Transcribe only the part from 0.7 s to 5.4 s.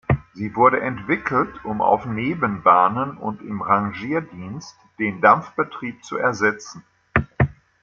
entwickelt, um auf Nebenbahnen und im Rangierdienst den